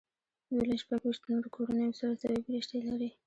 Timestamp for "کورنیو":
1.55-1.97